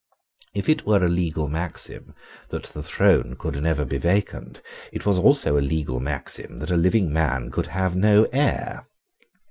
[0.55, 2.15] If it were a legal maxim
[2.49, 4.59] that the throne could never be vacant,
[4.91, 8.87] it was also a legal maxim that a living man could have no heir.